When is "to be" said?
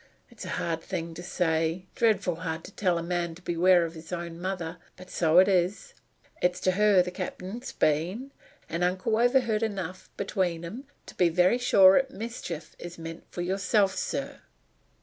11.05-11.29